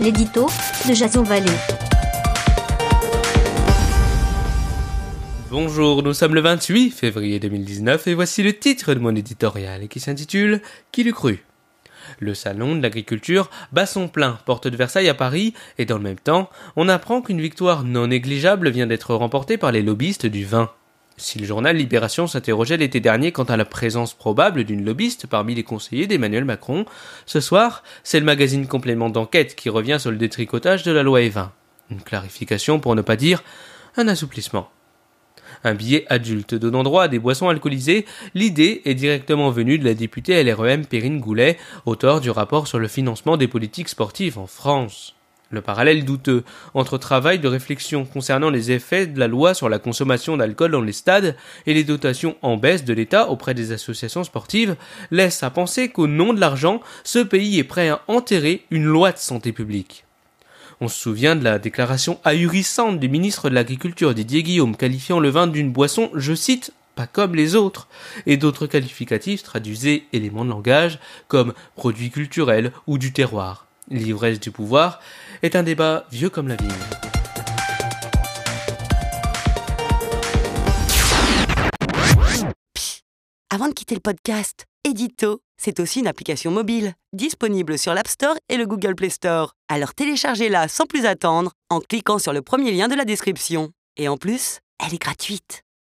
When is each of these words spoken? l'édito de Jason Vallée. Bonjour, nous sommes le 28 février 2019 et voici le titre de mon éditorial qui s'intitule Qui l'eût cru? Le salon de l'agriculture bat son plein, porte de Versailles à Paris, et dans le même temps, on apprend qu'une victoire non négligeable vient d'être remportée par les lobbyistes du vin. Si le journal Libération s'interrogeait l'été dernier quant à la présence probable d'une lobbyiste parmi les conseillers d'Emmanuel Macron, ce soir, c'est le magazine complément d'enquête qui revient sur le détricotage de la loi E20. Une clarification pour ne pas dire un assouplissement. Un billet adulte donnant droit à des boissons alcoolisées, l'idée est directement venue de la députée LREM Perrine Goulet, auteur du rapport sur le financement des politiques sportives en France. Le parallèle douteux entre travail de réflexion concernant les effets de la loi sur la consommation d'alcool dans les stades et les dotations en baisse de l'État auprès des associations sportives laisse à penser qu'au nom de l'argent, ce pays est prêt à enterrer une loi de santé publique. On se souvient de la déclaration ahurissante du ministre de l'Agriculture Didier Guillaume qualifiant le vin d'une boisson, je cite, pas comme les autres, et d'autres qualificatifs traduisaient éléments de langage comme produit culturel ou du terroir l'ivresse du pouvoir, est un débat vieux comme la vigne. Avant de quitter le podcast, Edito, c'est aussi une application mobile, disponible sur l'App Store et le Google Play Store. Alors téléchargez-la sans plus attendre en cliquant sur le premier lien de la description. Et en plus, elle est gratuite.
l'édito 0.00 0.46
de 0.88 0.94
Jason 0.94 1.22
Vallée. 1.22 1.50
Bonjour, 5.50 6.02
nous 6.02 6.14
sommes 6.14 6.34
le 6.34 6.40
28 6.40 6.90
février 6.90 7.38
2019 7.38 8.06
et 8.06 8.14
voici 8.14 8.42
le 8.42 8.54
titre 8.54 8.94
de 8.94 8.98
mon 8.98 9.14
éditorial 9.14 9.88
qui 9.88 10.00
s'intitule 10.00 10.62
Qui 10.90 11.04
l'eût 11.04 11.12
cru? 11.12 11.44
Le 12.18 12.32
salon 12.32 12.76
de 12.76 12.82
l'agriculture 12.82 13.50
bat 13.72 13.84
son 13.84 14.08
plein, 14.08 14.38
porte 14.46 14.68
de 14.68 14.76
Versailles 14.76 15.10
à 15.10 15.14
Paris, 15.14 15.52
et 15.76 15.84
dans 15.84 15.98
le 15.98 16.02
même 16.02 16.18
temps, 16.18 16.48
on 16.76 16.88
apprend 16.88 17.20
qu'une 17.20 17.40
victoire 17.40 17.84
non 17.84 18.06
négligeable 18.06 18.70
vient 18.70 18.86
d'être 18.86 19.14
remportée 19.14 19.58
par 19.58 19.70
les 19.70 19.82
lobbyistes 19.82 20.26
du 20.26 20.44
vin. 20.46 20.70
Si 21.20 21.38
le 21.38 21.44
journal 21.44 21.76
Libération 21.76 22.26
s'interrogeait 22.26 22.78
l'été 22.78 22.98
dernier 22.98 23.30
quant 23.30 23.44
à 23.44 23.58
la 23.58 23.66
présence 23.66 24.14
probable 24.14 24.64
d'une 24.64 24.86
lobbyiste 24.86 25.26
parmi 25.26 25.54
les 25.54 25.64
conseillers 25.64 26.06
d'Emmanuel 26.06 26.46
Macron, 26.46 26.86
ce 27.26 27.40
soir, 27.40 27.82
c'est 28.02 28.20
le 28.20 28.24
magazine 28.24 28.66
complément 28.66 29.10
d'enquête 29.10 29.54
qui 29.54 29.68
revient 29.68 29.98
sur 30.00 30.10
le 30.10 30.16
détricotage 30.16 30.82
de 30.82 30.92
la 30.92 31.02
loi 31.02 31.20
E20. 31.20 31.50
Une 31.90 32.00
clarification 32.00 32.80
pour 32.80 32.94
ne 32.94 33.02
pas 33.02 33.16
dire 33.16 33.44
un 33.98 34.08
assouplissement. 34.08 34.70
Un 35.62 35.74
billet 35.74 36.06
adulte 36.08 36.54
donnant 36.54 36.84
droit 36.84 37.02
à 37.02 37.08
des 37.08 37.18
boissons 37.18 37.50
alcoolisées, 37.50 38.06
l'idée 38.34 38.80
est 38.86 38.94
directement 38.94 39.50
venue 39.50 39.78
de 39.78 39.84
la 39.84 39.92
députée 39.92 40.42
LREM 40.42 40.86
Perrine 40.86 41.20
Goulet, 41.20 41.58
auteur 41.84 42.22
du 42.22 42.30
rapport 42.30 42.66
sur 42.66 42.78
le 42.78 42.88
financement 42.88 43.36
des 43.36 43.46
politiques 43.46 43.90
sportives 43.90 44.38
en 44.38 44.46
France. 44.46 45.14
Le 45.52 45.62
parallèle 45.62 46.04
douteux 46.04 46.44
entre 46.74 46.96
travail 46.96 47.40
de 47.40 47.48
réflexion 47.48 48.04
concernant 48.04 48.50
les 48.50 48.70
effets 48.70 49.08
de 49.08 49.18
la 49.18 49.26
loi 49.26 49.52
sur 49.52 49.68
la 49.68 49.80
consommation 49.80 50.36
d'alcool 50.36 50.70
dans 50.70 50.80
les 50.80 50.92
stades 50.92 51.34
et 51.66 51.74
les 51.74 51.82
dotations 51.82 52.36
en 52.42 52.56
baisse 52.56 52.84
de 52.84 52.94
l'État 52.94 53.28
auprès 53.28 53.52
des 53.52 53.72
associations 53.72 54.22
sportives 54.22 54.76
laisse 55.10 55.42
à 55.42 55.50
penser 55.50 55.88
qu'au 55.88 56.06
nom 56.06 56.32
de 56.32 56.38
l'argent, 56.38 56.80
ce 57.02 57.18
pays 57.18 57.58
est 57.58 57.64
prêt 57.64 57.88
à 57.88 58.00
enterrer 58.06 58.64
une 58.70 58.84
loi 58.84 59.10
de 59.10 59.18
santé 59.18 59.50
publique. 59.52 60.04
On 60.80 60.86
se 60.86 61.00
souvient 61.00 61.34
de 61.34 61.42
la 61.42 61.58
déclaration 61.58 62.20
ahurissante 62.22 63.00
du 63.00 63.08
ministre 63.08 63.50
de 63.50 63.54
l'Agriculture 63.56 64.14
Didier 64.14 64.44
Guillaume 64.44 64.76
qualifiant 64.76 65.18
le 65.18 65.30
vin 65.30 65.48
d'une 65.48 65.72
boisson, 65.72 66.10
je 66.14 66.32
cite, 66.32 66.72
pas 66.94 67.08
comme 67.08 67.34
les 67.34 67.56
autres, 67.56 67.88
et 68.24 68.36
d'autres 68.36 68.68
qualificatifs 68.68 69.42
traduisaient 69.42 70.04
éléments 70.12 70.44
de 70.44 70.50
langage 70.50 71.00
comme 71.26 71.54
produit 71.74 72.10
culturel 72.10 72.70
ou 72.86 72.98
du 72.98 73.12
terroir 73.12 73.66
l'ivresse 73.90 74.40
du 74.40 74.50
pouvoir, 74.50 75.00
est 75.42 75.56
un 75.56 75.62
débat 75.62 76.06
vieux 76.10 76.30
comme 76.30 76.48
la 76.48 76.56
vigne. 76.56 76.70
Avant 83.52 83.68
de 83.68 83.72
quitter 83.72 83.96
le 83.96 84.00
podcast, 84.00 84.66
Edito, 84.84 85.40
c'est 85.58 85.80
aussi 85.80 86.00
une 86.00 86.06
application 86.06 86.50
mobile, 86.50 86.94
disponible 87.12 87.78
sur 87.78 87.92
l'App 87.92 88.08
Store 88.08 88.36
et 88.48 88.56
le 88.56 88.66
Google 88.66 88.94
Play 88.94 89.10
Store. 89.10 89.54
Alors 89.68 89.92
téléchargez-la 89.92 90.68
sans 90.68 90.86
plus 90.86 91.04
attendre 91.04 91.52
en 91.68 91.80
cliquant 91.80 92.18
sur 92.18 92.32
le 92.32 92.42
premier 92.42 92.70
lien 92.70 92.88
de 92.88 92.94
la 92.94 93.04
description. 93.04 93.72
Et 93.96 94.08
en 94.08 94.16
plus, 94.16 94.60
elle 94.78 94.94
est 94.94 95.02
gratuite. 95.02 95.64